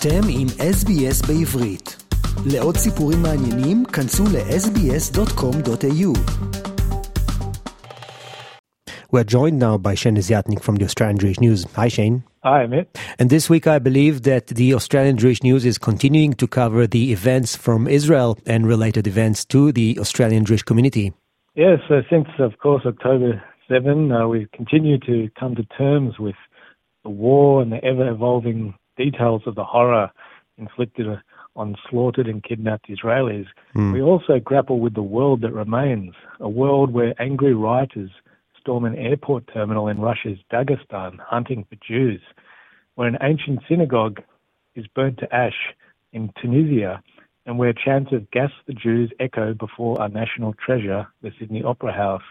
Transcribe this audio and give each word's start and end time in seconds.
אתם 0.00 0.24
עם 0.38 0.46
SBS 0.76 1.18
בעברית. 1.28 1.88
לעוד 2.52 2.74
סיפורים 2.76 3.18
מעניינים, 3.22 3.84
כנסו 3.94 4.24
ל-sbs.com.au. 4.34 6.10
We're 9.12 9.30
joined 9.36 9.58
now 9.66 9.76
by 9.86 9.94
Shane 10.00 10.16
Desiatnik 10.20 10.60
from 10.66 10.76
the 10.76 10.84
Australian 10.84 11.18
Jewish 11.22 11.40
News. 11.40 11.60
Hi, 11.80 11.88
Shane. 11.88 12.16
Hi, 12.44 12.58
Amit. 12.66 12.86
And 13.18 13.26
this 13.30 13.44
week, 13.50 13.66
I 13.66 13.78
believe 13.88 14.14
that 14.30 14.46
the 14.60 14.68
Australian 14.78 15.16
Jewish 15.22 15.42
News 15.42 15.62
is 15.70 15.76
continuing 15.78 16.32
to 16.42 16.46
cover 16.46 16.86
the 16.86 17.04
events 17.16 17.50
from 17.56 17.80
Israel 17.98 18.30
and 18.52 18.60
related 18.74 19.04
events 19.12 19.38
to 19.54 19.60
the 19.72 19.88
Australian 20.04 20.42
Jewish 20.48 20.64
community. 20.70 21.06
Yes, 21.56 21.78
yeah, 21.80 21.88
so 21.88 21.94
since, 22.12 22.28
of 22.38 22.52
course, 22.64 22.82
October 22.86 23.42
7, 23.68 24.12
uh, 24.12 24.28
we 24.32 24.46
continue 24.60 24.98
to 25.10 25.16
come 25.40 25.52
to 25.56 25.64
terms 25.82 26.12
with 26.26 26.38
the 27.02 27.10
war 27.24 27.62
and 27.62 27.72
the 27.72 27.80
ever 27.90 28.06
evolving 28.16 28.60
details 28.98 29.42
of 29.46 29.54
the 29.54 29.64
horror 29.64 30.10
inflicted 30.58 31.06
on 31.56 31.76
slaughtered 31.88 32.26
and 32.26 32.42
kidnapped 32.42 32.88
Israelis. 32.88 33.46
We 33.92 34.02
also 34.02 34.38
grapple 34.38 34.80
with 34.80 34.94
the 34.94 35.02
world 35.02 35.40
that 35.42 35.52
remains, 35.52 36.14
a 36.40 36.48
world 36.48 36.92
where 36.92 37.14
angry 37.20 37.54
rioters 37.54 38.10
storm 38.60 38.84
an 38.84 38.96
airport 38.96 39.44
terminal 39.52 39.88
in 39.88 40.00
Russia's 40.00 40.38
Dagestan 40.52 41.18
hunting 41.20 41.64
for 41.68 41.76
Jews, 41.76 42.20
where 42.96 43.08
an 43.08 43.18
ancient 43.22 43.60
synagogue 43.68 44.20
is 44.74 44.86
burnt 44.88 45.18
to 45.18 45.34
ash 45.34 45.74
in 46.12 46.32
Tunisia, 46.40 47.02
and 47.46 47.58
where 47.58 47.72
chants 47.72 48.12
of 48.12 48.30
Gas 48.30 48.50
the 48.66 48.74
Jews 48.74 49.10
echo 49.18 49.54
before 49.54 50.00
our 50.00 50.08
national 50.08 50.54
treasure, 50.54 51.06
the 51.22 51.32
Sydney 51.38 51.62
Opera 51.62 51.92
House 51.92 52.22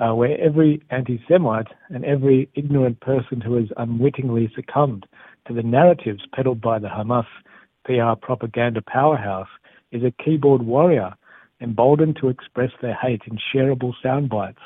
uh, 0.00 0.14
where 0.14 0.40
every 0.40 0.80
anti 0.90 1.20
Semite 1.28 1.68
and 1.90 2.04
every 2.04 2.48
ignorant 2.54 3.00
person 3.00 3.40
who 3.40 3.54
has 3.54 3.66
unwittingly 3.76 4.50
succumbed 4.54 5.06
to 5.48 5.54
the 5.54 5.62
narratives 5.62 6.22
peddled 6.34 6.60
by 6.60 6.78
the 6.78 6.88
Hamas 6.88 7.26
PR 7.84 8.14
propaganda 8.20 8.82
powerhouse 8.82 9.48
is 9.90 10.02
a 10.04 10.22
keyboard 10.22 10.62
warrior, 10.62 11.14
emboldened 11.60 12.16
to 12.20 12.28
express 12.28 12.70
their 12.80 12.94
hate 12.94 13.22
in 13.26 13.38
shareable 13.52 13.94
sound 14.02 14.28
bites. 14.28 14.60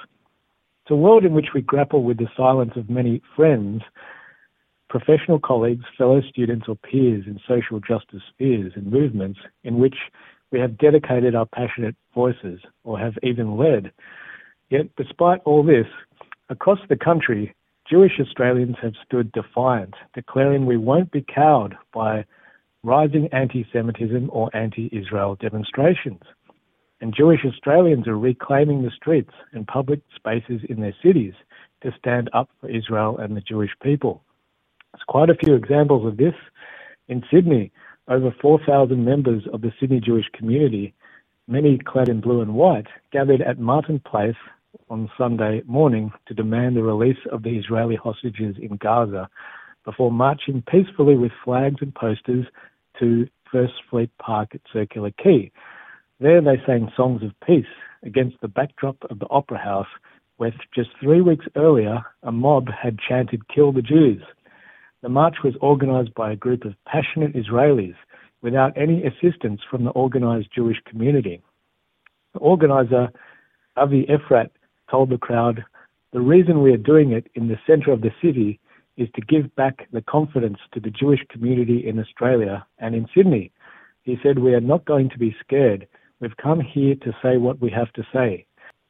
It's 0.82 0.90
a 0.90 0.96
world 0.96 1.24
in 1.24 1.32
which 1.32 1.48
we 1.54 1.62
grapple 1.62 2.02
with 2.02 2.18
the 2.18 2.26
silence 2.36 2.72
of 2.74 2.90
many 2.90 3.22
friends, 3.36 3.82
professional 4.90 5.38
colleagues, 5.38 5.84
fellow 5.96 6.20
students, 6.28 6.66
or 6.68 6.74
peers 6.74 7.24
in 7.26 7.38
social 7.46 7.78
justice 7.78 8.22
spheres 8.34 8.72
and 8.74 8.90
movements 8.90 9.38
in 9.62 9.78
which 9.78 9.94
we 10.50 10.58
have 10.58 10.76
dedicated 10.76 11.34
our 11.36 11.46
passionate 11.46 11.94
voices 12.12 12.60
or 12.82 12.98
have 12.98 13.14
even 13.22 13.56
led. 13.56 13.92
Yet, 14.68 14.88
despite 14.96 15.40
all 15.44 15.62
this, 15.62 15.86
across 16.50 16.80
the 16.88 16.96
country, 16.96 17.54
Jewish 17.88 18.20
Australians 18.20 18.76
have 18.80 18.94
stood 19.04 19.32
defiant, 19.32 19.94
declaring 20.14 20.66
we 20.66 20.76
won't 20.76 21.10
be 21.10 21.22
cowed 21.22 21.76
by 21.92 22.24
rising 22.82 23.28
anti 23.32 23.66
Semitism 23.72 24.30
or 24.32 24.54
anti 24.54 24.88
Israel 24.92 25.36
demonstrations. 25.36 26.22
And 27.00 27.14
Jewish 27.14 27.44
Australians 27.44 28.06
are 28.06 28.18
reclaiming 28.18 28.82
the 28.82 28.90
streets 28.90 29.32
and 29.52 29.66
public 29.66 30.00
spaces 30.14 30.60
in 30.68 30.80
their 30.80 30.94
cities 31.02 31.34
to 31.82 31.92
stand 31.98 32.30
up 32.32 32.48
for 32.60 32.70
Israel 32.70 33.18
and 33.18 33.36
the 33.36 33.40
Jewish 33.40 33.72
people. 33.82 34.22
There's 34.92 35.02
quite 35.08 35.30
a 35.30 35.34
few 35.34 35.54
examples 35.54 36.06
of 36.06 36.16
this. 36.16 36.34
In 37.08 37.24
Sydney, 37.32 37.72
over 38.06 38.32
4,000 38.40 39.04
members 39.04 39.42
of 39.52 39.62
the 39.62 39.72
Sydney 39.80 40.00
Jewish 40.00 40.26
community, 40.32 40.94
many 41.48 41.78
clad 41.78 42.08
in 42.08 42.20
blue 42.20 42.40
and 42.40 42.54
white, 42.54 42.86
gathered 43.10 43.42
at 43.42 43.58
Martin 43.58 43.98
Place 43.98 44.36
on 44.88 45.10
Sunday 45.16 45.62
morning 45.66 46.12
to 46.26 46.34
demand 46.34 46.76
the 46.76 46.82
release 46.82 47.18
of 47.30 47.42
the 47.42 47.58
Israeli 47.58 47.96
hostages 47.96 48.56
in 48.60 48.76
Gaza 48.76 49.28
before 49.84 50.12
marching 50.12 50.62
peacefully 50.70 51.16
with 51.16 51.32
flags 51.44 51.76
and 51.80 51.94
posters 51.94 52.46
to 52.98 53.26
First 53.50 53.74
Fleet 53.90 54.10
Park 54.18 54.50
at 54.54 54.60
Circular 54.72 55.10
Quay. 55.10 55.50
There 56.20 56.40
they 56.40 56.60
sang 56.66 56.90
songs 56.96 57.22
of 57.22 57.32
peace 57.46 57.64
against 58.02 58.40
the 58.40 58.48
backdrop 58.48 58.96
of 59.10 59.18
the 59.18 59.28
Opera 59.28 59.58
House, 59.58 59.88
where 60.36 60.54
just 60.74 60.90
three 61.00 61.20
weeks 61.20 61.46
earlier 61.56 62.02
a 62.22 62.32
mob 62.32 62.68
had 62.70 62.98
chanted, 62.98 63.48
Kill 63.48 63.72
the 63.72 63.82
Jews. 63.82 64.22
The 65.02 65.08
march 65.08 65.36
was 65.42 65.54
organized 65.60 66.14
by 66.14 66.32
a 66.32 66.36
group 66.36 66.64
of 66.64 66.74
passionate 66.86 67.34
Israelis 67.34 67.96
without 68.40 68.76
any 68.76 69.04
assistance 69.04 69.60
from 69.70 69.84
the 69.84 69.90
organized 69.90 70.48
Jewish 70.54 70.78
community. 70.86 71.42
The 72.34 72.40
organizer, 72.40 73.08
Avi 73.76 74.06
Efrat, 74.06 74.50
told 74.92 75.10
the 75.10 75.18
crowd, 75.18 75.64
The 76.12 76.20
reason 76.20 76.62
we 76.62 76.72
are 76.72 76.88
doing 76.92 77.12
it 77.12 77.26
in 77.34 77.48
the 77.48 77.58
center 77.66 77.90
of 77.90 78.02
the 78.02 78.12
city 78.22 78.60
is 78.96 79.08
to 79.14 79.22
give 79.22 79.52
back 79.56 79.88
the 79.90 80.02
confidence 80.02 80.58
to 80.72 80.80
the 80.80 80.90
Jewish 80.90 81.20
community 81.30 81.88
in 81.88 81.98
Australia 81.98 82.64
and 82.78 82.94
in 82.94 83.08
Sydney. 83.14 83.50
He 84.02 84.18
said, 84.22 84.38
We 84.38 84.54
are 84.54 84.60
not 84.60 84.84
going 84.84 85.08
to 85.10 85.18
be 85.18 85.34
scared. 85.40 85.88
We've 86.20 86.36
come 86.36 86.60
here 86.60 86.94
to 86.96 87.16
say 87.22 87.38
what 87.38 87.60
we 87.60 87.70
have 87.70 87.92
to 87.94 88.06
say. 88.12 88.46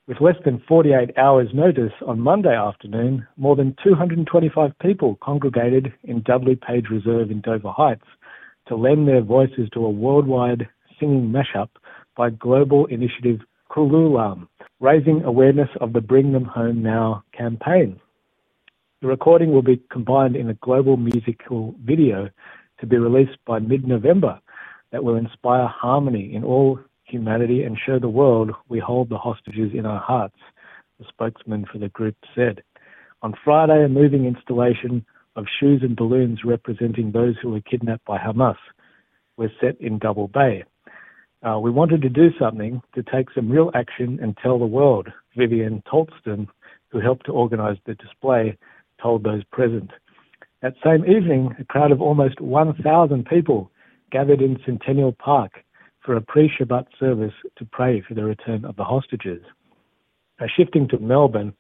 With 0.09 0.21
less 0.21 0.35
than 0.45 0.63
48 0.67 1.17
hours' 1.17 1.55
notice 1.55 1.93
on 2.05 2.19
Monday 2.19 2.57
afternoon, 2.57 3.25
more 3.37 3.55
than 3.55 3.77
225 3.84 4.73
people 4.81 5.17
congregated 5.23 5.93
in 6.03 6.23
Dudley 6.23 6.57
Page 6.57 6.87
Reserve 6.91 7.31
in 7.31 7.41
Dover 7.41 7.71
Heights 7.71 8.05
to 8.67 8.75
lend 8.75 9.07
their 9.07 9.23
voices 9.23 9.69
to 9.73 9.87
a 9.87 9.91
worldwide 9.91 10.69
singing 10.99 11.33
mashup 11.33 11.69
by 12.17 12.31
global 12.31 12.87
initiative 12.87 13.41
Kululam, 13.71 14.49
raising 14.82 15.22
awareness 15.22 15.69
of 15.81 15.93
the 15.93 16.00
Bring 16.00 16.32
Them 16.32 16.44
Home 16.44 16.82
Now 16.82 17.22
campaign. 17.32 18.00
The 19.00 19.06
recording 19.06 19.53
will 19.53 19.62
be 19.62 19.81
combined 19.93 20.34
in 20.34 20.50
a 20.50 20.54
global 20.54 20.97
musical 20.97 21.72
video 21.84 22.28
to 22.81 22.87
be 22.87 22.98
released 22.98 23.38
by 23.47 23.60
mid 23.60 23.87
November 23.87 24.41
that 24.91 25.04
will 25.04 25.15
inspire 25.15 25.69
harmony 25.69 26.34
in 26.34 26.42
all 26.42 26.81
humanity 27.04 27.62
and 27.62 27.78
show 27.78 28.00
the 28.00 28.09
world 28.09 28.50
we 28.69 28.81
hold 28.81 29.09
the 29.09 29.19
hostages 29.19 29.71
in 29.72 29.87
our 29.87 30.00
hearts, 30.00 30.38
the 30.98 31.04
spokesman 31.09 31.65
for 31.72 31.78
the 31.78 31.88
group 31.91 32.16
said. 32.34 32.60
On 33.22 33.34
Friday, 33.44 33.84
a 33.84 33.88
moving 33.88 34.25
installation 34.25 35.06
of 35.37 35.47
shoes 35.60 35.82
and 35.82 35.94
balloons 35.94 36.41
representing 36.44 37.12
those 37.12 37.37
who 37.41 37.50
were 37.50 37.60
kidnapped 37.60 38.04
by 38.04 38.19
Hamas 38.19 38.56
was 39.37 39.50
set 39.60 39.81
in 39.81 40.00
Double 40.00 40.26
Bay. 40.26 40.65
Uh, 41.42 41.58
we 41.58 41.70
wanted 41.70 42.03
to 42.03 42.08
do 42.08 42.30
something 42.38 42.80
to 42.94 43.03
take 43.03 43.28
some 43.34 43.50
real 43.50 43.70
action 43.75 44.19
and 44.22 44.36
tell 44.36 44.58
the 44.58 44.66
world, 44.66 45.08
Vivian 45.36 45.82
Tolston, 45.91 46.47
who 46.88 47.00
helped 47.00 47.26
to 47.26 47.32
organize 47.32 47.76
the 47.84 47.94
display, 47.94 48.56
told 49.03 49.25
those 49.25 49.42
present. 49.50 49.91
That 50.60 50.75
same 50.84 51.04
evening, 51.04 51.56
a 51.58 51.64
crowd 51.64 51.91
of 51.91 52.00
almost 52.00 52.41
1,000 52.41 53.26
people 53.26 53.70
gathered 54.12 54.41
in 54.41 54.60
Centennial 54.64 55.12
Park 55.12 55.64
for 56.04 56.14
a 56.16 56.20
pre 56.20 56.48
Shabbat 56.48 56.86
service 57.00 57.34
to 57.56 57.64
pray 57.64 58.03
for 58.06 58.14
the 58.14 58.24
return 58.24 58.64
of 58.64 58.76
the 58.76 58.84
hostages. 58.84 59.42
Uh, 60.41 60.47
shifting 60.56 60.86
to 60.88 60.98
Melbourne, 60.98 61.54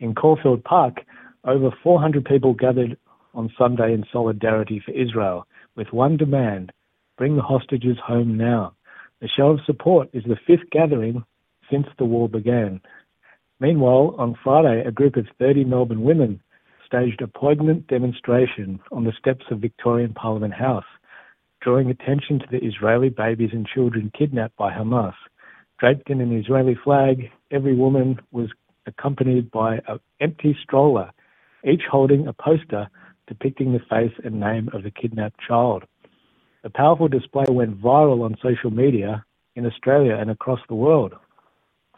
in 0.00 0.14
Caulfield 0.14 0.64
Park, 0.64 1.00
over 1.44 1.70
400 1.82 2.24
people 2.24 2.54
gathered 2.54 2.96
on 3.34 3.52
Sunday 3.56 3.92
in 3.92 4.04
solidarity 4.12 4.82
for 4.84 4.92
Israel 4.92 5.46
with 5.76 5.92
one 5.92 6.16
demand 6.16 6.72
bring 7.16 7.36
the 7.36 7.42
hostages 7.42 7.98
home 8.04 8.36
now. 8.36 8.72
The 9.20 9.28
show 9.28 9.50
of 9.50 9.60
support 9.66 10.08
is 10.14 10.24
the 10.24 10.38
fifth 10.46 10.70
gathering 10.70 11.24
since 11.70 11.86
the 11.98 12.06
war 12.06 12.28
began. 12.28 12.80
Meanwhile, 13.60 14.14
on 14.16 14.38
Friday, 14.42 14.82
a 14.86 14.90
group 14.90 15.16
of 15.16 15.26
30 15.38 15.64
Melbourne 15.64 16.02
women 16.02 16.40
staged 16.86 17.20
a 17.20 17.26
poignant 17.26 17.86
demonstration 17.86 18.80
on 18.90 19.04
the 19.04 19.12
steps 19.18 19.44
of 19.50 19.60
Victorian 19.60 20.14
Parliament 20.14 20.54
House, 20.54 20.86
drawing 21.60 21.90
attention 21.90 22.38
to 22.38 22.46
the 22.50 22.64
Israeli 22.64 23.10
babies 23.10 23.50
and 23.52 23.66
children 23.66 24.10
kidnapped 24.18 24.56
by 24.56 24.72
Hamas. 24.72 25.14
Draped 25.78 26.08
in 26.08 26.22
an 26.22 26.36
Israeli 26.36 26.74
flag, 26.82 27.30
every 27.50 27.76
woman 27.76 28.18
was 28.32 28.48
accompanied 28.86 29.50
by 29.50 29.80
an 29.86 30.00
empty 30.20 30.56
stroller, 30.62 31.10
each 31.62 31.82
holding 31.90 32.26
a 32.26 32.32
poster 32.32 32.88
depicting 33.28 33.72
the 33.72 33.80
face 33.80 34.14
and 34.24 34.40
name 34.40 34.70
of 34.72 34.82
the 34.82 34.90
kidnapped 34.90 35.40
child. 35.46 35.84
The 36.62 36.68
powerful 36.68 37.08
display 37.08 37.46
went 37.48 37.80
viral 37.80 38.22
on 38.22 38.36
social 38.42 38.70
media 38.70 39.24
in 39.56 39.64
Australia 39.64 40.16
and 40.16 40.30
across 40.30 40.60
the 40.68 40.74
world. 40.74 41.14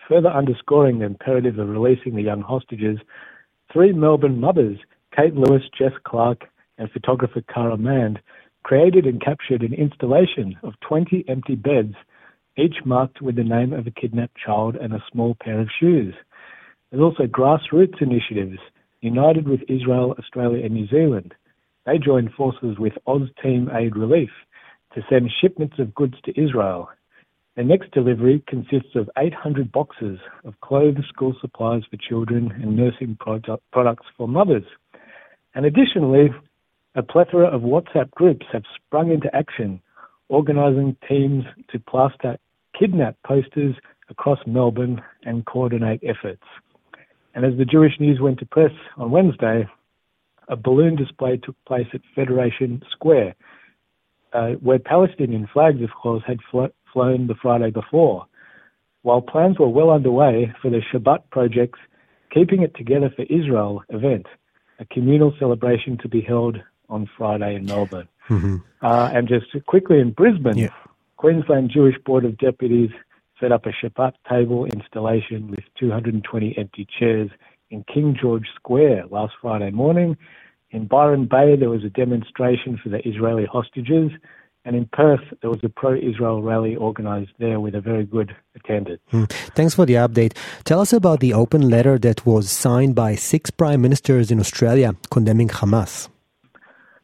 Further 0.09 0.29
underscoring 0.29 1.01
the 1.01 1.07
imperative 1.07 1.59
of 1.59 1.69
releasing 1.69 2.15
the 2.15 2.23
young 2.23 2.43
hostages, 2.43 2.99
three 3.73 3.93
Melbourne 3.93 4.39
mothers, 4.39 4.79
Kate 5.17 5.35
Lewis, 5.35 5.65
Jess 5.77 5.95
Clark, 6.05 6.45
and 6.79 6.89
photographer 6.93 7.41
Cara 7.53 7.77
Mand, 7.77 8.21
created 8.63 9.05
and 9.05 9.21
captured 9.21 9.63
an 9.63 9.75
installation 9.75 10.57
of 10.63 10.79
20 10.87 11.25
empty 11.29 11.57
beds, 11.57 11.97
each 12.57 12.77
marked 12.85 13.21
with 13.21 13.35
the 13.35 13.43
name 13.43 13.73
of 13.73 13.89
a 13.89 13.91
kidnapped 13.91 14.37
child 14.37 14.77
and 14.77 14.93
a 14.93 15.05
small 15.11 15.35
pair 15.43 15.59
of 15.59 15.69
shoes. 15.81 16.15
There's 16.91 17.03
also 17.03 17.25
grassroots 17.25 18.01
initiatives, 18.01 18.61
united 19.01 19.49
with 19.49 19.63
Israel, 19.69 20.15
Australia, 20.21 20.65
and 20.65 20.75
New 20.75 20.87
Zealand. 20.87 21.35
They 21.85 21.99
joined 21.99 22.33
forces 22.35 22.79
with 22.79 22.93
Oz 23.09 23.29
Team 23.43 23.69
Aid 23.75 23.97
Relief 23.97 24.31
to 24.95 25.03
send 25.09 25.31
shipments 25.41 25.79
of 25.79 25.95
goods 25.95 26.15
to 26.25 26.41
Israel. 26.41 26.89
The 27.57 27.65
next 27.65 27.91
delivery 27.93 28.43
consists 28.47 28.95
of 28.95 29.11
800 29.19 29.71
boxes 29.71 30.19
of 30.45 30.61
clothes, 30.61 31.05
school 31.09 31.35
supplies 31.41 31.83
for 31.91 31.97
children, 31.99 32.51
and 32.51 32.77
nursing 32.77 33.17
product, 33.21 33.63
products 33.73 34.07
for 34.17 34.27
mothers. 34.27 34.65
And 35.55 35.67
additionally, 35.67 36.31
A 36.95 37.03
plethora 37.03 37.47
of 37.47 37.63
WhatsApp 37.63 38.11
groups 38.11 38.45
have 38.53 38.65
sprung 38.77 39.11
into 39.11 39.35
action, 39.35 39.81
organising 40.29 40.95
teams 41.09 41.45
to 41.71 41.79
plaster 41.79 42.37
kidnap 42.79 43.17
posters 43.27 43.75
across 44.11 44.39
Melbourne 44.47 45.01
and 45.23 45.47
coordinate 45.47 46.03
efforts. 46.03 46.43
And 47.35 47.47
as 47.47 47.57
the 47.57 47.65
Jewish 47.65 47.99
News 47.99 48.21
went 48.21 48.39
to 48.41 48.47
press 48.47 48.73
on 48.99 49.11
Wednesday, 49.11 49.67
a 50.49 50.57
balloon 50.57 50.97
display 50.97 51.39
took 51.39 51.57
place 51.67 51.87
at 51.95 52.03
Federation 52.15 52.83
Square, 52.91 53.37
uh, 54.33 54.53
where 54.61 54.79
Palestinian 54.79 55.49
flags, 55.53 55.83
of 55.83 55.91
course, 55.91 56.23
had 56.27 56.39
flo- 56.51 56.73
flown 56.93 57.27
the 57.27 57.35
Friday 57.35 57.71
before. 57.71 58.27
While 59.03 59.21
plans 59.21 59.59
were 59.59 59.69
well 59.69 59.91
underway 59.91 60.53
for 60.63 60.71
the 60.71 60.81
Shabbat 60.93 61.31
project's 61.31 61.81
Keeping 62.33 62.63
It 62.63 62.75
Together 62.77 63.11
for 63.15 63.23
Israel 63.23 63.83
event, 63.89 64.27
a 64.79 64.85
communal 64.87 65.35
celebration 65.39 65.99
to 65.99 66.09
be 66.09 66.21
held 66.21 66.59
on 66.89 67.09
Friday 67.17 67.57
in 67.57 67.67
Melbourne. 67.67 68.09
Mm-hmm. 68.29 68.57
Uh, 68.81 69.11
and 69.13 69.29
just 69.29 69.47
quickly 69.67 69.99
in 69.99 70.13
Brisbane, 70.13 70.57
yeah. 70.57 70.69
Queensland 71.17 71.71
Jewish 71.71 71.97
Board 72.05 72.25
of 72.25 72.39
Deputies 72.39 72.91
set 73.41 73.53
up 73.53 73.67
a 73.67 73.71
Shabbat 73.71 74.15
table 74.29 74.67
installation 74.67 75.51
with 75.51 75.65
220 75.79 76.57
empty 76.57 76.87
chairs 76.99 77.31
in 77.71 77.85
King 77.93 78.17
George 78.21 78.47
Square 78.55 79.07
last 79.11 79.35
Friday 79.41 79.71
morning. 79.71 80.17
In 80.73 80.87
Byron 80.87 81.27
Bay, 81.27 81.55
there 81.57 81.71
was 81.71 81.85
a 81.85 81.91
demonstration 81.91 82.79
for 82.83 82.89
the 82.89 83.07
Israeli 83.07 83.45
hostages. 83.45 84.11
And 84.65 84.77
in 84.77 84.87
Perth, 84.93 85.21
there 85.41 85.51
was 85.51 85.59
a 85.65 85.69
pro 85.69 85.95
Israel 85.95 86.41
rally 86.41 86.77
organised 86.77 87.33
there 87.39 87.59
with 87.61 87.75
a 87.75 87.81
very 87.81 88.05
good 88.05 88.35
attendance. 88.55 89.03
Mm. 89.13 89.31
Thanks 89.57 89.75
for 89.75 89.85
the 89.85 89.95
update. 89.95 90.37
Tell 90.65 90.81
us 90.81 90.93
about 90.93 91.21
the 91.21 91.35
open 91.35 91.69
letter 91.69 91.99
that 91.99 92.25
was 92.25 92.51
signed 92.51 92.95
by 92.95 93.17
six 93.17 93.51
prime 93.51 93.83
ministers 93.83 94.31
in 94.31 94.39
Australia 94.39 94.95
condemning 95.11 95.49
Hamas. 95.49 96.09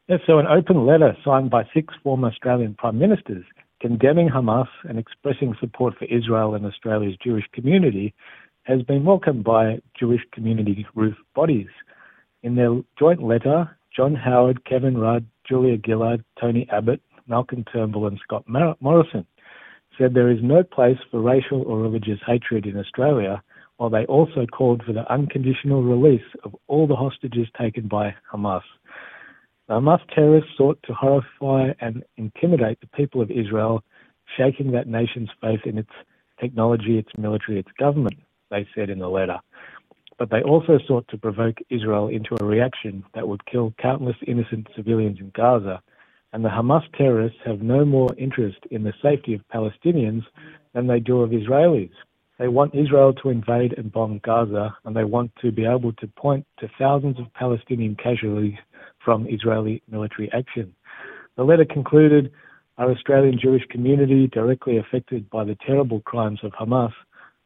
Yes, 0.08 0.20
so 0.26 0.38
an 0.38 0.46
open 0.46 0.86
letter 0.86 1.16
signed 1.24 1.50
by 1.50 1.64
six 1.74 1.92
former 2.02 2.28
Australian 2.28 2.74
prime 2.74 2.98
ministers 2.98 3.44
condemning 3.80 4.28
Hamas 4.28 4.68
and 4.88 4.98
expressing 4.98 5.54
support 5.60 5.94
for 5.98 6.06
Israel 6.06 6.54
and 6.54 6.64
Australia's 6.66 7.16
Jewish 7.22 7.44
community 7.52 8.14
has 8.62 8.82
been 8.82 9.04
welcomed 9.04 9.44
by 9.44 9.80
Jewish 9.98 10.22
community 10.32 10.86
group 10.94 11.16
bodies. 11.34 11.68
In 12.42 12.54
their 12.54 12.80
joint 12.98 13.22
letter, 13.22 13.76
John 13.94 14.14
Howard, 14.14 14.64
Kevin 14.64 14.96
Rudd, 14.96 15.26
Julia 15.48 15.76
Gillard, 15.84 16.24
Tony 16.40 16.68
Abbott, 16.70 17.00
Malcolm 17.26 17.64
Turnbull, 17.72 18.06
and 18.06 18.20
Scott 18.22 18.44
Morrison 18.46 19.26
said 19.98 20.14
there 20.14 20.30
is 20.30 20.38
no 20.42 20.62
place 20.62 20.98
for 21.10 21.20
racial 21.20 21.62
or 21.62 21.80
religious 21.80 22.20
hatred 22.24 22.64
in 22.66 22.78
Australia, 22.78 23.42
while 23.78 23.90
they 23.90 24.06
also 24.06 24.46
called 24.46 24.82
for 24.84 24.92
the 24.92 25.10
unconditional 25.12 25.82
release 25.82 26.22
of 26.44 26.54
all 26.68 26.86
the 26.86 26.96
hostages 26.96 27.48
taken 27.60 27.88
by 27.88 28.14
Hamas. 28.32 28.62
The 29.66 29.74
Hamas 29.74 30.00
terrorists 30.14 30.50
sought 30.56 30.78
to 30.84 30.94
horrify 30.94 31.72
and 31.80 32.04
intimidate 32.16 32.80
the 32.80 32.86
people 32.88 33.20
of 33.20 33.30
Israel, 33.30 33.82
shaking 34.36 34.70
that 34.72 34.86
nation's 34.86 35.30
faith 35.40 35.60
in 35.64 35.78
its 35.78 35.90
technology, 36.40 36.98
its 36.98 37.10
military, 37.18 37.58
its 37.58 37.72
government, 37.78 38.18
they 38.50 38.66
said 38.74 38.90
in 38.90 39.00
the 39.00 39.08
letter. 39.08 39.38
But 40.18 40.30
they 40.30 40.42
also 40.42 40.78
sought 40.86 41.06
to 41.08 41.18
provoke 41.18 41.58
Israel 41.70 42.08
into 42.08 42.36
a 42.40 42.44
reaction 42.44 43.04
that 43.14 43.28
would 43.28 43.46
kill 43.46 43.74
countless 43.80 44.16
innocent 44.26 44.66
civilians 44.74 45.20
in 45.20 45.30
Gaza. 45.34 45.80
And 46.32 46.44
the 46.44 46.48
Hamas 46.48 46.82
terrorists 46.96 47.38
have 47.46 47.62
no 47.62 47.84
more 47.84 48.10
interest 48.18 48.58
in 48.70 48.82
the 48.82 48.92
safety 49.00 49.34
of 49.34 49.48
Palestinians 49.48 50.24
than 50.74 50.86
they 50.86 51.00
do 51.00 51.22
of 51.22 51.30
Israelis. 51.30 51.92
They 52.38 52.48
want 52.48 52.74
Israel 52.74 53.12
to 53.14 53.30
invade 53.30 53.74
and 53.76 53.90
bomb 53.90 54.20
Gaza, 54.22 54.76
and 54.84 54.94
they 54.94 55.04
want 55.04 55.32
to 55.42 55.50
be 55.50 55.64
able 55.64 55.92
to 55.94 56.06
point 56.06 56.46
to 56.58 56.68
thousands 56.78 57.18
of 57.18 57.32
Palestinian 57.34 57.96
casualties 57.96 58.58
from 59.04 59.26
Israeli 59.28 59.82
military 59.90 60.30
action. 60.32 60.74
The 61.36 61.44
letter 61.44 61.64
concluded 61.64 62.32
our 62.76 62.92
Australian 62.92 63.38
Jewish 63.40 63.64
community, 63.70 64.28
directly 64.28 64.78
affected 64.78 65.28
by 65.30 65.44
the 65.44 65.56
terrible 65.66 66.00
crimes 66.00 66.38
of 66.44 66.52
Hamas, 66.52 66.92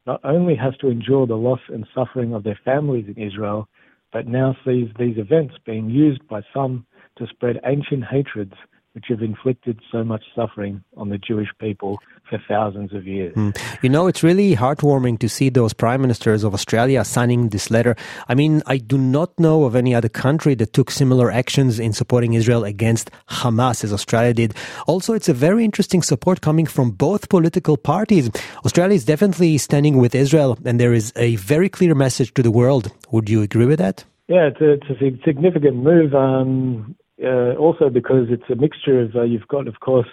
not 0.06 0.20
only 0.24 0.54
has 0.54 0.76
to 0.78 0.88
endure 0.88 1.26
the 1.26 1.36
loss 1.36 1.60
and 1.68 1.86
suffering 1.94 2.34
of 2.34 2.42
their 2.44 2.58
families 2.64 3.06
in 3.08 3.22
Israel, 3.22 3.68
but 4.12 4.26
now 4.26 4.56
sees 4.64 4.88
these 4.98 5.16
events 5.18 5.54
being 5.64 5.88
used 5.88 6.26
by 6.28 6.42
some 6.52 6.86
to 7.16 7.26
spread 7.28 7.60
ancient 7.64 8.04
hatreds 8.04 8.54
which 8.94 9.06
have 9.08 9.22
inflicted 9.22 9.80
so 9.90 10.04
much 10.04 10.24
suffering 10.34 10.82
on 10.96 11.08
the 11.08 11.18
Jewish 11.18 11.48
people 11.58 11.98
for 12.28 12.38
thousands 12.46 12.92
of 12.92 13.06
years. 13.06 13.34
Mm. 13.34 13.56
You 13.82 13.88
know, 13.88 14.06
it's 14.06 14.22
really 14.22 14.54
heartwarming 14.54 15.18
to 15.20 15.28
see 15.28 15.48
those 15.48 15.72
prime 15.72 16.00
ministers 16.00 16.44
of 16.44 16.54
Australia 16.54 17.04
signing 17.04 17.48
this 17.48 17.70
letter. 17.70 17.96
I 18.28 18.34
mean, 18.34 18.62
I 18.66 18.78
do 18.78 18.98
not 18.98 19.38
know 19.38 19.64
of 19.64 19.74
any 19.74 19.94
other 19.94 20.08
country 20.08 20.54
that 20.56 20.72
took 20.72 20.90
similar 20.90 21.30
actions 21.30 21.78
in 21.78 21.92
supporting 21.92 22.34
Israel 22.34 22.64
against 22.64 23.10
Hamas 23.28 23.84
as 23.84 23.92
Australia 23.92 24.34
did. 24.34 24.54
Also, 24.86 25.14
it's 25.14 25.28
a 25.28 25.34
very 25.34 25.64
interesting 25.64 26.02
support 26.02 26.40
coming 26.40 26.66
from 26.66 26.90
both 26.90 27.28
political 27.28 27.76
parties. 27.76 28.30
Australia 28.64 28.94
is 28.94 29.04
definitely 29.04 29.58
standing 29.58 29.98
with 29.98 30.14
Israel, 30.14 30.58
and 30.64 30.78
there 30.78 30.92
is 30.92 31.12
a 31.16 31.36
very 31.36 31.68
clear 31.68 31.94
message 31.94 32.34
to 32.34 32.42
the 32.42 32.50
world. 32.50 32.90
Would 33.10 33.28
you 33.28 33.42
agree 33.42 33.66
with 33.66 33.78
that? 33.78 34.04
Yeah, 34.28 34.46
it's 34.46 34.60
a, 34.60 34.72
it's 34.72 34.90
a 34.90 35.24
significant 35.24 35.76
move. 35.76 36.14
Um, 36.14 36.96
uh, 37.22 37.54
also 37.58 37.88
because 37.88 38.26
it's 38.30 38.48
a 38.50 38.56
mixture 38.56 39.00
of 39.00 39.14
uh, 39.14 39.22
you've 39.22 39.48
got, 39.48 39.68
of 39.68 39.80
course, 39.80 40.08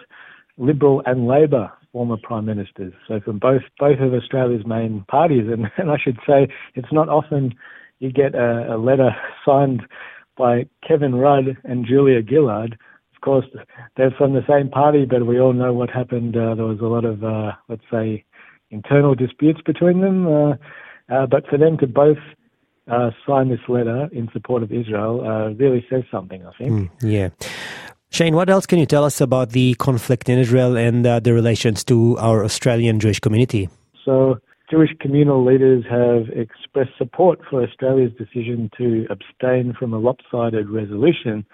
Liberal 0.58 1.02
and 1.06 1.28
Labor 1.28 1.72
former 1.92 2.18
prime 2.22 2.46
ministers. 2.46 2.94
So 3.08 3.20
from 3.20 3.40
both 3.40 3.64
both 3.80 4.00
of 4.00 4.14
Australia's 4.14 4.66
main 4.66 5.04
parties, 5.08 5.48
and, 5.52 5.72
and 5.78 5.92
I 5.92 5.98
should 5.98 6.18
say 6.28 6.48
it's 6.76 6.92
not 6.92 7.10
often 7.10 7.56
you 8.00 8.12
get 8.12 8.36
a, 8.36 8.76
a 8.76 8.78
letter 8.78 9.12
signed 9.46 9.82
by 10.38 10.68
Kevin 10.88 11.16
Rudd 11.16 11.58
and 11.64 11.86
Julia 11.86 12.22
Gillard. 12.28 12.78
Of 13.16 13.22
course, 13.22 13.46
they're 13.98 14.16
from 14.18 14.34
the 14.34 14.46
same 14.48 14.70
party, 14.70 15.06
but 15.06 15.26
we 15.26 15.40
all 15.40 15.52
know 15.52 15.74
what 15.74 15.90
happened. 15.90 16.38
Uh, 16.38 16.56
there 16.56 16.66
was 16.66 16.80
a 16.80 16.86
lot 16.86 17.04
of, 17.04 17.22
uh, 17.22 17.52
let's 17.68 17.84
say, 17.92 18.24
internal 18.72 19.14
disputes 19.14 19.60
between 19.66 20.00
them. 20.00 20.26
Uh, 20.26 20.52
uh, 21.14 21.26
but 21.26 21.46
for 21.48 21.58
them 21.58 21.78
to 21.80 21.88
both 21.88 22.18
uh, 22.90 23.12
sign 23.26 23.50
this 23.50 23.60
letter 23.68 24.10
in 24.12 24.30
support 24.34 24.64
of 24.64 24.72
Israel 24.72 25.22
uh, 25.22 25.50
really 25.54 25.86
says 25.90 26.04
something, 26.12 26.46
I 26.46 26.52
think. 26.58 26.72
Mm, 26.72 26.90
yeah. 27.02 27.30
Shane, 28.12 28.36
what 28.36 28.50
else 28.50 28.66
can 28.66 28.80
you 28.80 28.88
tell 28.88 29.06
us 29.06 29.22
about 29.22 29.52
the 29.52 29.76
conflict 29.76 30.30
in 30.30 30.40
Israel 30.40 30.76
and 30.76 31.06
uh, 31.06 31.20
the 31.20 31.34
relations 31.34 31.84
to 31.86 32.18
our 32.18 32.44
Australian 32.44 33.00
Jewish 33.00 33.20
community? 33.20 33.70
So, 34.04 34.40
Jewish 34.72 34.90
communal 35.00 35.44
leaders 35.46 35.84
have 35.90 36.30
expressed 36.30 36.92
support 36.98 37.40
for 37.50 37.64
Australia's 37.64 38.12
decision 38.18 38.70
to 38.78 39.08
abstain 39.10 39.74
from 39.78 39.94
a 39.94 40.00
lopsided 40.00 40.70
resolution 40.70 41.46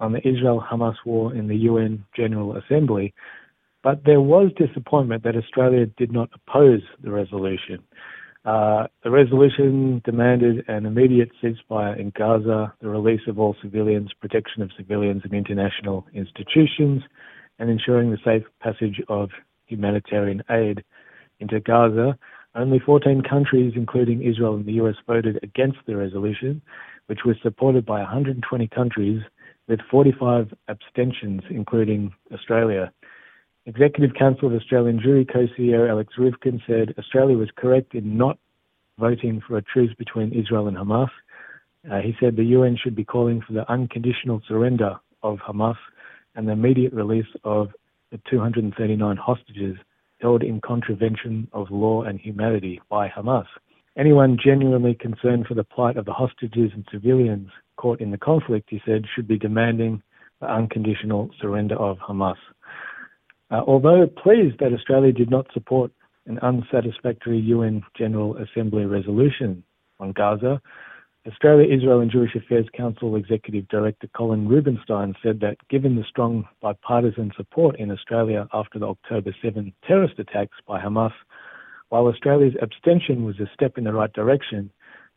on 0.00 0.12
the 0.12 0.26
Israel 0.26 0.64
Hamas 0.68 0.96
war 1.04 1.34
in 1.34 1.48
the 1.48 1.56
UN 1.56 2.04
General 2.16 2.56
Assembly. 2.56 3.14
But 3.82 4.04
there 4.04 4.20
was 4.20 4.50
disappointment 4.56 5.24
that 5.24 5.36
Australia 5.36 5.86
did 5.86 6.10
not 6.10 6.30
oppose 6.34 6.82
the 7.02 7.12
resolution. 7.12 7.82
Uh, 8.44 8.86
the 9.02 9.10
resolution 9.10 10.02
demanded 10.04 10.64
an 10.68 10.84
immediate 10.84 11.30
ceasefire 11.42 11.98
in 11.98 12.12
Gaza, 12.16 12.74
the 12.82 12.88
release 12.88 13.22
of 13.26 13.38
all 13.38 13.56
civilians, 13.62 14.12
protection 14.20 14.60
of 14.60 14.70
civilians 14.76 15.22
and 15.24 15.32
international 15.32 16.06
institutions, 16.12 17.02
and 17.58 17.70
ensuring 17.70 18.10
the 18.10 18.18
safe 18.22 18.42
passage 18.60 19.00
of 19.08 19.30
humanitarian 19.66 20.42
aid 20.50 20.84
into 21.40 21.58
Gaza. 21.60 22.18
Only 22.54 22.78
14 22.78 23.22
countries, 23.22 23.72
including 23.76 24.22
Israel 24.22 24.56
and 24.56 24.66
the 24.66 24.74
US, 24.74 24.96
voted 25.06 25.40
against 25.42 25.78
the 25.86 25.96
resolution, 25.96 26.60
which 27.06 27.20
was 27.24 27.36
supported 27.42 27.86
by 27.86 28.00
120 28.00 28.68
countries, 28.68 29.22
with 29.68 29.80
45 29.90 30.52
abstentions, 30.68 31.40
including 31.48 32.12
Australia. 32.30 32.92
Executive 33.66 34.14
Council 34.14 34.48
of 34.48 34.54
Australian 34.54 35.00
Jewry 35.00 35.26
co-CEO 35.26 35.88
Alex 35.88 36.12
Ryvchin 36.18 36.60
said 36.66 36.94
Australia 36.98 37.38
was 37.38 37.48
correct 37.56 37.94
in 37.94 38.18
not 38.18 38.38
voting 38.98 39.40
for 39.40 39.56
a 39.56 39.62
truce 39.62 39.94
between 39.94 40.32
Israel 40.32 40.68
and 40.68 40.76
Hamas. 40.76 41.08
Uh, 41.90 42.00
he 42.00 42.14
said 42.20 42.36
the 42.36 42.44
UN 42.44 42.76
should 42.76 42.94
be 42.94 43.06
calling 43.06 43.40
for 43.40 43.54
the 43.54 43.70
unconditional 43.72 44.42
surrender 44.46 44.96
of 45.22 45.38
Hamas 45.38 45.78
and 46.34 46.46
the 46.46 46.52
immediate 46.52 46.92
release 46.92 47.26
of 47.44 47.68
the 48.12 48.20
239 48.28 49.16
hostages 49.16 49.78
held 50.20 50.42
in 50.42 50.60
contravention 50.60 51.48
of 51.54 51.70
law 51.70 52.02
and 52.02 52.20
humanity 52.20 52.82
by 52.90 53.08
Hamas. 53.08 53.46
Anyone 53.96 54.36
genuinely 54.42 54.94
concerned 54.94 55.46
for 55.46 55.54
the 55.54 55.64
plight 55.64 55.96
of 55.96 56.04
the 56.04 56.12
hostages 56.12 56.70
and 56.74 56.86
civilians 56.92 57.48
caught 57.76 58.00
in 58.00 58.10
the 58.10 58.18
conflict, 58.18 58.68
he 58.68 58.82
said, 58.84 59.06
should 59.14 59.26
be 59.26 59.38
demanding 59.38 60.02
the 60.40 60.52
unconditional 60.52 61.30
surrender 61.40 61.76
of 61.76 61.96
Hamas. 61.98 62.36
Uh, 63.54 63.62
although 63.68 64.04
pleased 64.08 64.58
that 64.58 64.72
Australia 64.72 65.12
did 65.12 65.30
not 65.30 65.46
support 65.54 65.92
an 66.26 66.40
unsatisfactory 66.40 67.38
UN 67.38 67.84
General 67.96 68.36
Assembly 68.38 68.84
resolution 68.84 69.62
on 70.00 70.10
Gaza, 70.10 70.60
Australia, 71.24 71.72
Israel 71.72 72.00
and 72.00 72.10
Jewish 72.10 72.34
Affairs 72.34 72.66
Council 72.76 73.14
Executive 73.14 73.68
Director 73.68 74.08
Colin 74.16 74.48
Rubenstein 74.48 75.14
said 75.22 75.38
that 75.38 75.56
given 75.68 75.94
the 75.94 76.02
strong 76.08 76.48
bipartisan 76.62 77.30
support 77.36 77.78
in 77.78 77.92
Australia 77.92 78.48
after 78.52 78.80
the 78.80 78.88
October 78.88 79.32
7 79.40 79.72
terrorist 79.86 80.18
attacks 80.18 80.56
by 80.66 80.80
Hamas, 80.80 81.12
while 81.90 82.08
Australia's 82.08 82.56
abstention 82.60 83.24
was 83.24 83.38
a 83.38 83.48
step 83.54 83.78
in 83.78 83.84
the 83.84 83.92
right 83.92 84.12
direction, 84.12 84.68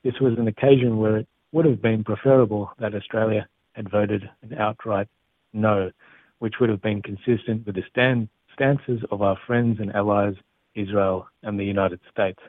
this 0.03 0.19
was 0.21 0.37
an 0.37 0.47
occasion 0.47 0.99
where 0.99 1.17
it 1.17 1.27
would 1.53 1.65
have 1.65 1.81
been 1.81 2.03
preferable 2.03 2.69
that 2.77 2.93
Australia 2.93 3.47
had 3.73 3.89
voted 3.89 4.29
an 4.43 4.55
outright 4.59 5.07
no, 5.53 5.91
which 6.39 6.55
would 6.59 6.69
have 6.69 6.81
been 6.81 7.01
consistent 7.01 7.65
with 7.65 7.75
the 7.75 7.83
stand, 7.89 8.29
stances 8.53 9.01
of 9.11 9.21
our 9.21 9.37
friends 9.47 9.79
and 9.79 9.93
allies, 9.95 10.35
Israel 10.75 11.27
and 11.43 11.59
the 11.59 11.65
United 11.65 11.99
States. 12.11 12.39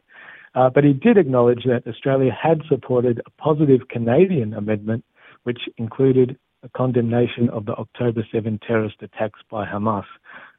Uh, 0.54 0.70
but 0.70 0.84
he 0.84 0.92
did 0.92 1.16
acknowledge 1.16 1.64
that 1.64 1.86
Australia 1.86 2.30
had 2.32 2.62
supported 2.68 3.20
a 3.26 3.30
positive 3.42 3.88
Canadian 3.88 4.54
amendment, 4.54 5.04
which 5.44 5.60
included 5.76 6.38
a 6.62 6.68
condemnation 6.70 7.48
of 7.50 7.66
the 7.66 7.74
October 7.74 8.26
7 8.32 8.58
terrorist 8.66 8.96
attacks 9.00 9.40
by 9.50 9.64
Hamas 9.64 10.04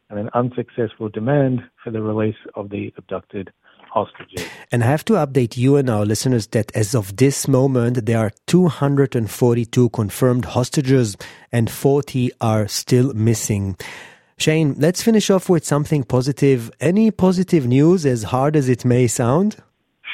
and 0.09 0.19
an 0.19 0.29
unsuccessful 0.33 1.09
demand 1.09 1.61
for 1.83 1.91
the 1.91 2.01
release 2.01 2.37
of 2.55 2.69
the 2.69 2.93
abducted 2.97 3.51
hostages. 3.91 4.45
And 4.71 4.83
I 4.83 4.87
have 4.87 5.05
to 5.05 5.13
update 5.13 5.57
you 5.57 5.75
and 5.77 5.89
our 5.89 6.05
listeners 6.05 6.47
that 6.47 6.71
as 6.75 6.95
of 6.95 7.17
this 7.17 7.47
moment, 7.47 8.05
there 8.05 8.19
are 8.19 8.31
242 8.47 9.89
confirmed 9.89 10.45
hostages 10.45 11.17
and 11.51 11.69
40 11.69 12.31
are 12.41 12.67
still 12.67 13.13
missing. 13.13 13.75
Shane, 14.37 14.75
let's 14.77 15.03
finish 15.03 15.29
off 15.29 15.49
with 15.49 15.65
something 15.65 16.03
positive. 16.03 16.71
Any 16.79 17.11
positive 17.11 17.67
news, 17.67 18.05
as 18.05 18.23
hard 18.23 18.55
as 18.55 18.69
it 18.69 18.85
may 18.85 19.07
sound? 19.07 19.57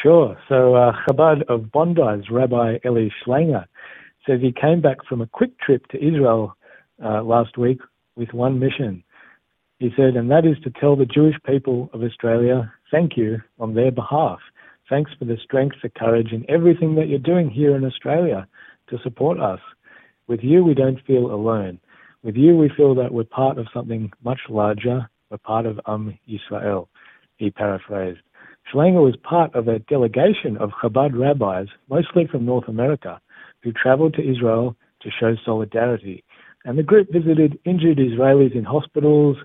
Sure. 0.01 0.35
So, 0.49 0.75
uh, 0.75 0.93
Chabad 1.07 1.43
of 1.43 1.71
Bondi's 1.71 2.29
Rabbi 2.31 2.79
Eli 2.85 3.09
Schlanger 3.23 3.65
says 4.25 4.41
he 4.41 4.51
came 4.51 4.81
back 4.81 5.05
from 5.07 5.21
a 5.21 5.27
quick 5.27 5.59
trip 5.59 5.85
to 5.87 5.97
Israel 5.97 6.55
uh, 7.03 7.21
last 7.21 7.57
week 7.57 7.79
with 8.15 8.33
one 8.33 8.59
mission. 8.59 9.03
He 9.79 9.89
said, 9.95 10.15
and 10.15 10.31
that 10.31 10.45
is 10.45 10.57
to 10.63 10.69
tell 10.69 10.95
the 10.95 11.05
Jewish 11.05 11.35
people 11.45 11.89
of 11.93 12.01
Australia, 12.01 12.71
thank 12.95 13.17
you 13.17 13.41
on 13.59 13.73
their 13.73 13.91
behalf. 13.91 14.39
Thanks 14.89 15.11
for 15.19 15.25
the 15.25 15.37
strength, 15.43 15.75
the 15.83 15.89
courage, 15.89 16.29
and 16.31 16.45
everything 16.47 16.95
that 16.95 17.09
you're 17.09 17.19
doing 17.19 17.49
here 17.49 17.75
in 17.75 17.83
Australia 17.83 18.47
to 18.89 18.97
support 19.03 19.37
us. 19.37 19.59
With 20.27 20.39
you, 20.43 20.63
we 20.63 20.73
don't 20.73 21.03
feel 21.05 21.25
alone. 21.29 21.79
With 22.23 22.37
you, 22.37 22.55
we 22.55 22.69
feel 22.77 22.95
that 22.95 23.11
we're 23.11 23.25
part 23.25 23.57
of 23.57 23.67
something 23.73 24.11
much 24.23 24.39
larger. 24.47 25.09
We're 25.29 25.39
part 25.39 25.65
of 25.65 25.79
Am 25.87 26.17
Yisrael, 26.29 26.87
he 27.35 27.51
paraphrased. 27.51 28.21
Schlanger 28.71 29.03
was 29.03 29.17
part 29.23 29.53
of 29.55 29.67
a 29.67 29.79
delegation 29.79 30.55
of 30.57 30.69
Chabad 30.81 31.19
rabbis, 31.19 31.67
mostly 31.89 32.25
from 32.27 32.45
North 32.45 32.69
America, 32.69 33.19
who 33.61 33.73
traveled 33.73 34.13
to 34.13 34.27
Israel 34.27 34.77
to 35.01 35.09
show 35.19 35.35
solidarity. 35.43 36.23
And 36.63 36.77
the 36.77 36.83
group 36.83 37.11
visited 37.11 37.59
injured 37.65 37.97
Israelis 37.97 38.55
in 38.55 38.63
hospitals, 38.63 39.35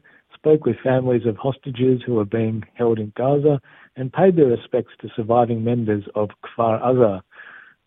spoke 0.41 0.65
with 0.65 0.77
families 0.83 1.27
of 1.27 1.37
hostages 1.37 2.01
who 2.05 2.15
were 2.15 2.25
being 2.25 2.65
held 2.75 2.99
in 2.99 3.13
Gaza, 3.17 3.61
and 3.97 4.13
paid 4.13 4.37
their 4.37 4.47
respects 4.47 4.93
to 5.01 5.09
surviving 5.15 5.63
members 5.63 6.05
of 6.15 6.31
Kfar 6.45 6.81
Aza, 6.83 7.21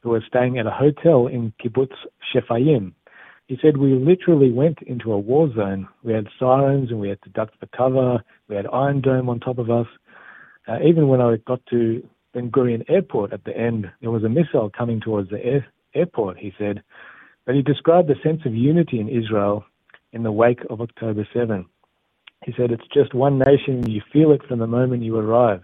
who 0.01 0.09
were 0.09 0.23
staying 0.27 0.59
at 0.59 0.67
a 0.67 0.71
hotel 0.71 1.27
in 1.27 1.53
Kibbutz 1.59 1.95
Shefayim. 2.33 2.93
He 3.47 3.57
said, 3.61 3.77
We 3.77 3.93
literally 3.93 4.51
went 4.51 4.79
into 4.83 5.11
a 5.11 5.17
war 5.19 5.51
zone. 5.53 5.87
We 6.03 6.13
had 6.13 6.27
sirens 6.39 6.91
and 6.91 6.99
we 6.99 7.09
had 7.09 7.21
to 7.23 7.29
duck 7.29 7.49
for 7.59 7.65
cover. 7.75 8.23
We 8.47 8.55
had 8.55 8.67
Iron 8.71 9.01
Dome 9.01 9.29
on 9.29 9.39
top 9.39 9.57
of 9.57 9.71
us. 9.71 9.87
Uh, 10.67 10.77
even 10.85 11.07
when 11.07 11.21
I 11.21 11.37
got 11.47 11.65
to 11.71 12.07
Ben 12.33 12.51
Gurion 12.51 12.83
Airport 12.89 13.33
at 13.33 13.43
the 13.43 13.57
end, 13.57 13.91
there 14.01 14.11
was 14.11 14.23
a 14.23 14.29
missile 14.29 14.69
coming 14.69 15.01
towards 15.01 15.29
the 15.29 15.43
air, 15.43 15.65
airport, 15.93 16.37
he 16.37 16.53
said. 16.57 16.83
But 17.45 17.55
he 17.55 17.61
described 17.61 18.07
the 18.07 18.15
sense 18.23 18.41
of 18.45 18.55
unity 18.55 18.99
in 18.99 19.09
Israel 19.09 19.65
in 20.13 20.23
the 20.23 20.31
wake 20.31 20.61
of 20.69 20.79
October 20.79 21.27
7. 21.33 21.65
He 22.45 22.53
said, 22.57 22.71
It's 22.71 22.87
just 22.93 23.13
one 23.13 23.39
nation, 23.39 23.89
you 23.89 24.01
feel 24.11 24.31
it 24.31 24.41
from 24.47 24.59
the 24.59 24.67
moment 24.67 25.03
you 25.03 25.17
arrive. 25.17 25.61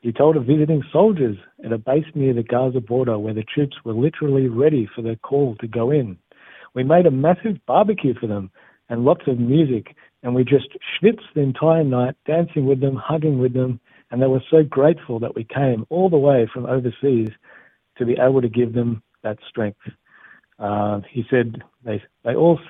He 0.00 0.12
told 0.12 0.36
of 0.36 0.44
visiting 0.46 0.82
soldiers 0.92 1.36
at 1.64 1.72
a 1.72 1.78
base 1.78 2.04
near 2.14 2.34
the 2.34 2.42
Gaza 2.42 2.80
border 2.80 3.18
where 3.18 3.34
the 3.34 3.42
troops 3.42 3.76
were 3.84 3.94
literally 3.94 4.48
ready 4.48 4.88
for 4.94 5.02
their 5.02 5.16
call 5.16 5.56
to 5.56 5.66
go 5.66 5.90
in. 5.90 6.18
We 6.74 6.84
made 6.84 7.06
a 7.06 7.10
massive 7.10 7.56
barbecue 7.66 8.14
for 8.18 8.26
them 8.26 8.50
and 8.88 9.04
lots 9.04 9.22
of 9.26 9.38
music, 9.38 9.94
and 10.22 10.34
we 10.34 10.44
just 10.44 10.68
schwitzed 11.00 11.32
the 11.34 11.40
entire 11.40 11.84
night, 11.84 12.16
dancing 12.26 12.66
with 12.66 12.80
them, 12.80 12.96
hugging 12.96 13.38
with 13.38 13.54
them, 13.54 13.80
and 14.10 14.20
they 14.20 14.26
were 14.26 14.42
so 14.50 14.62
grateful 14.62 15.18
that 15.20 15.34
we 15.34 15.44
came 15.44 15.86
all 15.88 16.10
the 16.10 16.18
way 16.18 16.48
from 16.52 16.66
overseas 16.66 17.30
to 17.96 18.04
be 18.04 18.16
able 18.20 18.42
to 18.42 18.48
give 18.48 18.74
them 18.74 19.02
that 19.22 19.38
strength. 19.48 19.80
Uh, 20.58 21.00
he 21.10 21.24
said 21.30 21.62
they 21.84 22.02
they 22.24 22.34
all 22.34 22.60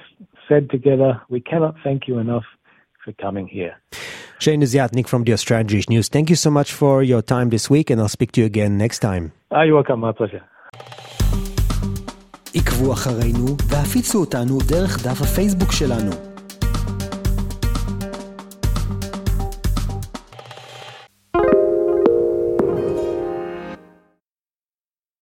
said 0.48 0.70
together, 0.70 1.20
"We 1.28 1.40
cannot 1.40 1.74
thank 1.82 2.06
you 2.08 2.18
enough 2.18 2.44
for 3.04 3.12
coming 3.12 3.46
here. 3.46 3.74
Shane 4.38 4.60
Desiatnik 4.60 5.06
from 5.06 5.24
the 5.24 5.32
Ostragish 5.32 5.88
News, 5.88 6.08
thank 6.08 6.28
you 6.30 6.36
so 6.36 6.50
much 6.50 6.72
for 6.72 7.02
your 7.02 7.22
time 7.22 7.50
this 7.50 7.70
week, 7.70 7.90
and 7.90 8.00
I'll 8.00 8.08
speak 8.08 8.32
to 8.32 8.40
you 8.40 8.46
again 8.46 8.76
next 8.78 8.98
time. 8.98 9.32
Ah, 9.50 9.62
you're 9.62 9.76
welcome, 9.76 10.00
my 10.00 10.12
pleasure. 10.12 10.42
עקבו 12.54 12.92
אחרינו 12.92 13.56
והפיצו 13.68 14.20
אותנו 14.20 14.58
דרך 14.68 15.06
דף 15.06 15.22
הפייסבוק 15.22 15.72
שלנו. 15.72 16.33